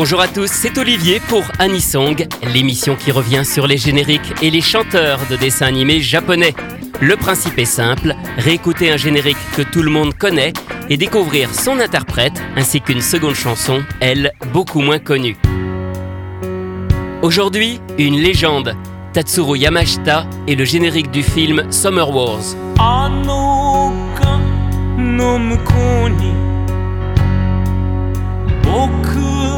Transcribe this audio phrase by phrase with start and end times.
[0.00, 4.60] Bonjour à tous, c'est Olivier pour Anisong, l'émission qui revient sur les génériques et les
[4.60, 6.54] chanteurs de dessins animés japonais.
[7.00, 10.52] Le principe est simple, réécouter un générique que tout le monde connaît
[10.88, 15.36] et découvrir son interprète ainsi qu'une seconde chanson, elle, beaucoup moins connue.
[17.20, 18.76] Aujourd'hui, une légende.
[19.12, 22.54] Tatsuro Yamashita et le générique du film Summer Wars.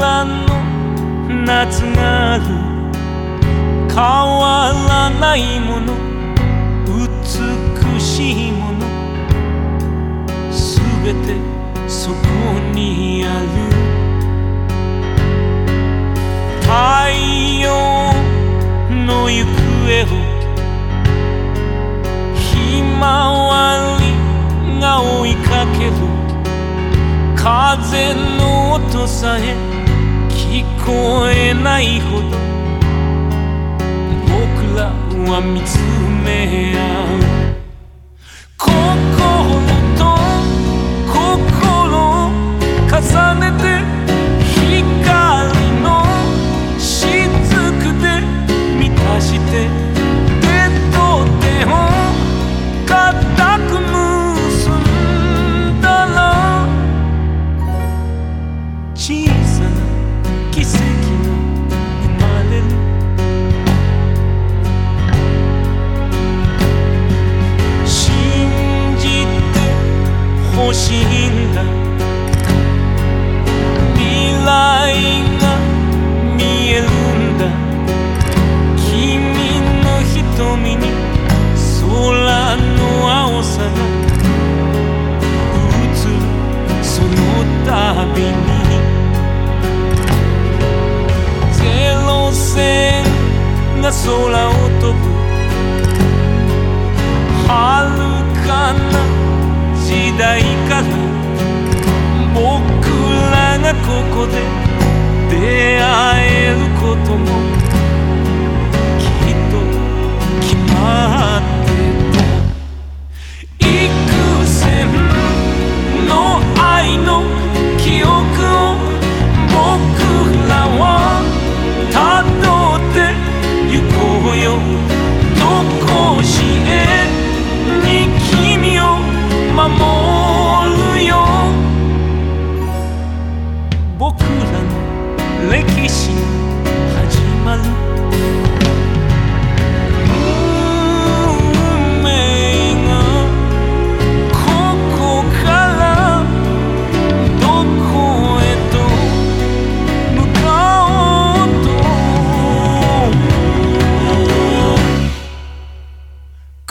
[0.00, 0.30] らぬ
[1.44, 2.44] 夏がある。
[3.88, 5.94] 変わらないもの。
[6.86, 8.86] 美しいもの。
[10.52, 11.34] すべて
[11.88, 12.16] そこ
[12.74, 13.46] にある。
[16.60, 16.68] 太
[17.62, 17.64] 陽
[19.06, 20.14] の行方を。
[22.34, 24.02] ひまわり
[24.80, 25.92] が追いかける。
[27.36, 29.65] 風の音さえ
[30.56, 32.22] 聞こえないほど。
[34.24, 34.32] 僕
[34.74, 34.88] ら
[35.30, 35.76] は見つ
[36.24, 36.80] め合
[37.12, 37.16] う。
[91.52, 91.62] ゼ
[92.06, 93.04] ロ戦
[93.82, 94.04] が空
[94.48, 94.96] を飛ぶ。
[97.48, 97.52] 遥
[98.46, 98.78] かな
[99.84, 99.86] 時
[100.18, 100.84] 代から
[102.34, 102.40] 僕
[103.30, 104.32] らがここで
[105.30, 105.84] 出会
[106.26, 107.55] えることも。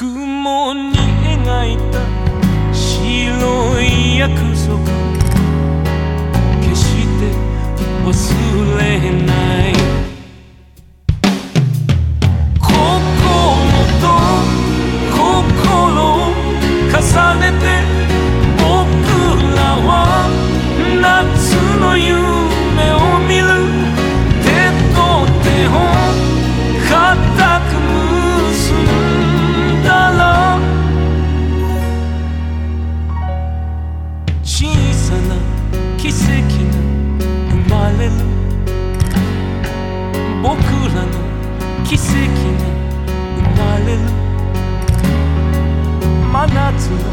[0.00, 0.96] 雲に
[1.26, 2.00] 描いた
[2.72, 4.78] 白い約束。
[6.62, 7.28] 決して
[8.02, 8.08] 忘
[8.78, 8.82] れ
[9.26, 9.39] ない。
[46.80, 47.09] to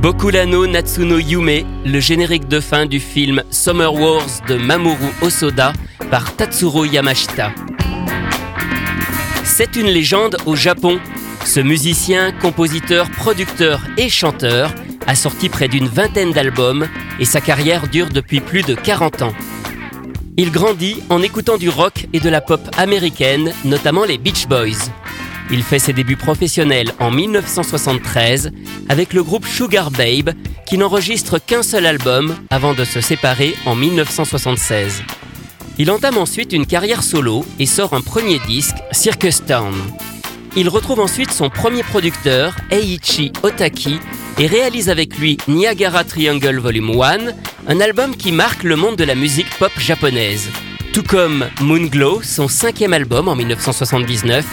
[0.00, 5.72] Bokulano Natsuno Yume, le générique de fin du film Summer Wars de Mamoru Osoda
[6.08, 7.52] par Tatsuro Yamashita.
[9.42, 11.00] C'est une légende au Japon.
[11.44, 14.72] Ce musicien, compositeur, producteur et chanteur
[15.08, 16.86] a sorti près d'une vingtaine d'albums
[17.18, 19.34] et sa carrière dure depuis plus de 40 ans.
[20.36, 24.92] Il grandit en écoutant du rock et de la pop américaine, notamment les Beach Boys.
[25.50, 28.50] Il fait ses débuts professionnels en 1973
[28.88, 30.30] avec le groupe Sugar Babe
[30.66, 35.02] qui n'enregistre qu'un seul album avant de se séparer en 1976.
[35.78, 39.74] Il entame ensuite une carrière solo et sort un premier disque, Circus Town.
[40.56, 44.00] Il retrouve ensuite son premier producteur, Eiichi Otaki,
[44.38, 47.18] et réalise avec lui Niagara Triangle Volume 1,
[47.68, 50.48] un album qui marque le monde de la musique pop japonaise.
[50.92, 54.44] Tout comme Moonglow, son cinquième album en 1979,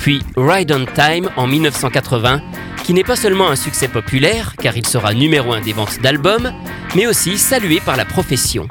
[0.00, 2.40] puis Ride on Time en 1980,
[2.84, 6.52] qui n'est pas seulement un succès populaire, car il sera numéro un des ventes d'albums,
[6.96, 8.66] mais aussi salué par la profession.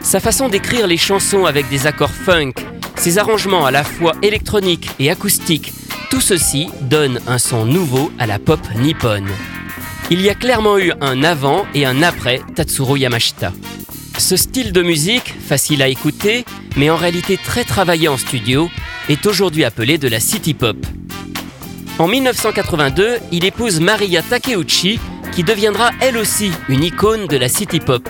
[0.00, 2.52] Sa façon d'écrire les chansons avec des accords funk,
[2.96, 5.72] ses arrangements à la fois électroniques et acoustiques,
[6.08, 9.28] tout ceci donne un son nouveau à la pop nippone.
[10.10, 13.52] Il y a clairement eu un avant et un après Tatsuro Yamashita.
[14.18, 16.44] Ce style de musique, facile à écouter,
[16.76, 18.70] mais en réalité très travaillé en studio,
[19.08, 20.76] est aujourd'hui appelé de la city pop.
[21.98, 24.98] En 1982, il épouse Maria Takeuchi,
[25.32, 28.08] qui deviendra elle aussi une icône de la city pop.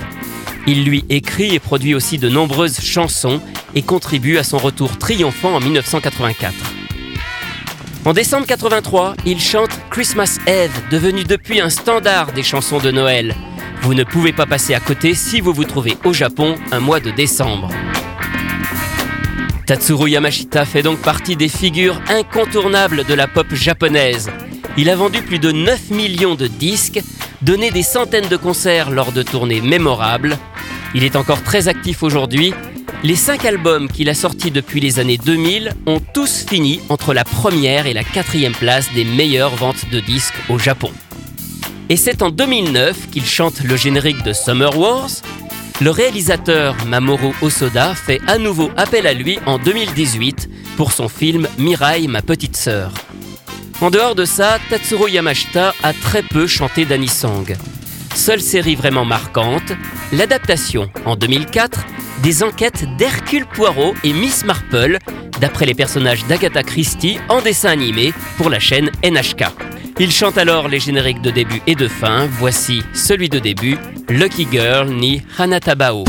[0.67, 3.41] Il lui écrit et produit aussi de nombreuses chansons
[3.75, 6.55] et contribue à son retour triomphant en 1984.
[8.07, 13.35] En décembre 83, il chante Christmas Eve, devenu depuis un standard des chansons de Noël.
[13.83, 17.01] Vous ne pouvez pas passer à côté si vous vous trouvez au Japon un mois
[17.01, 17.69] de décembre.
[19.67, 24.31] Tatsuro Yamashita fait donc partie des figures incontournables de la pop japonaise.
[24.77, 27.01] Il a vendu plus de 9 millions de disques,
[27.41, 30.37] donné des centaines de concerts lors de tournées mémorables.
[30.95, 32.53] Il est encore très actif aujourd'hui.
[33.03, 37.25] Les 5 albums qu'il a sortis depuis les années 2000 ont tous fini entre la
[37.25, 40.91] première et la quatrième place des meilleures ventes de disques au Japon.
[41.89, 45.11] Et c'est en 2009 qu'il chante le générique de Summer Wars,
[45.81, 51.49] le réalisateur Mamoru Osoda fait à nouveau appel à lui en 2018 pour son film
[51.59, 52.93] Mirai, ma petite sœur.
[53.81, 57.57] En dehors de ça, Tatsuro Yamashita a très peu chanté d'Anisong.
[58.15, 59.73] Seule série vraiment marquante,
[60.13, 61.85] l'adaptation en 2004
[62.23, 64.99] des enquêtes d'Hercule Poirot et Miss Marple,
[65.41, 69.74] d'après les personnages d'Agatha Christie en dessin animé pour la chaîne NHK.
[70.01, 72.27] Il chante alors les génériques de début et de fin.
[72.27, 76.05] Voici celui de début, Lucky Girl ni Hanatabao.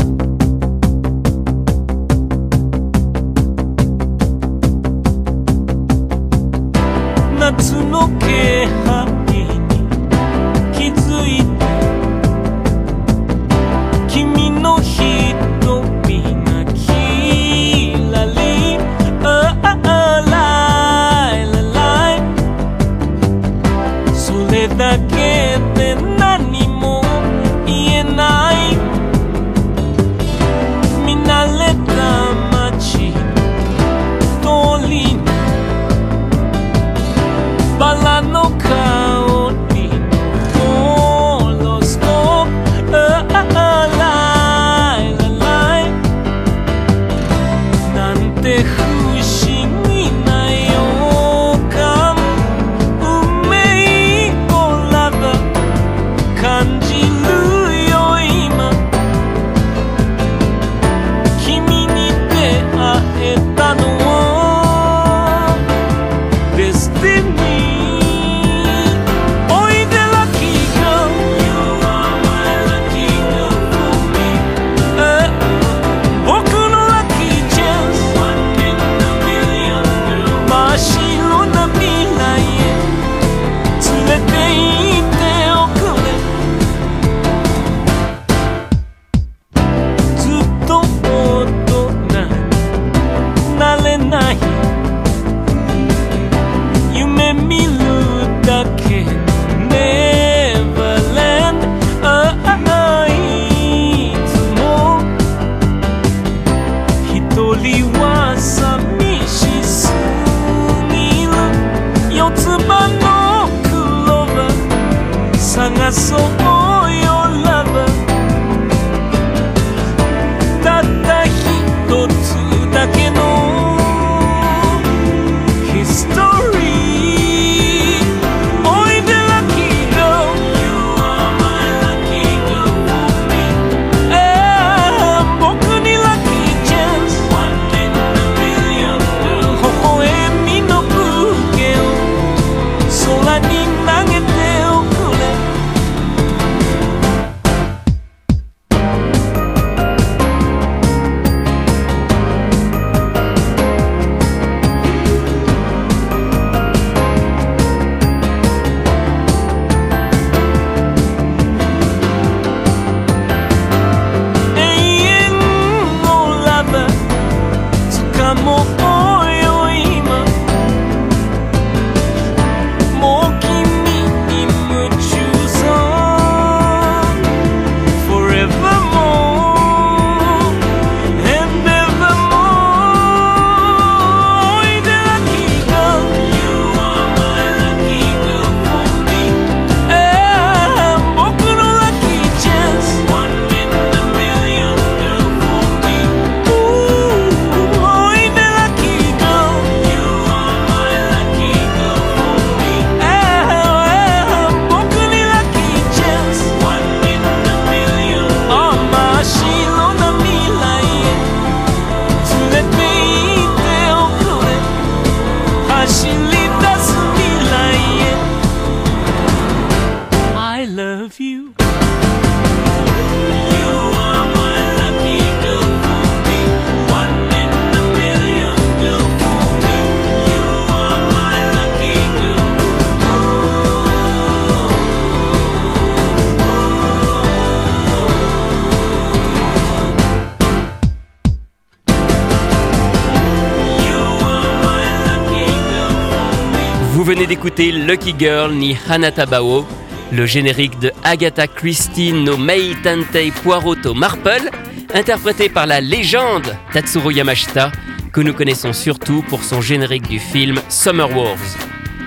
[247.04, 249.66] Venez d'écouter Lucky Girl ni Hanata Bao,
[250.12, 254.48] le générique de Agatha Christie no Mei Tantei Poiroto Marple,
[254.94, 257.70] interprété par la légende Tatsuro Yamashita,
[258.14, 261.36] que nous connaissons surtout pour son générique du film Summer Wars.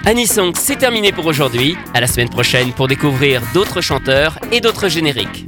[0.05, 1.77] Anisong, c'est terminé pour aujourd'hui.
[1.93, 5.45] À la semaine prochaine pour découvrir d'autres chanteurs et d'autres génériques.